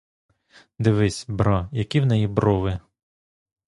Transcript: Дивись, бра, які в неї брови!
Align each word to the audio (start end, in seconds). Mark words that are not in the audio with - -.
Дивись, 0.79 1.25
бра, 1.29 1.69
які 1.71 1.99
в 2.01 2.05
неї 2.05 2.27
брови! 2.27 2.79